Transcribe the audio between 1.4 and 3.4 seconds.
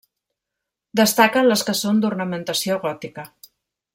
les que són d'ornamentació gòtica.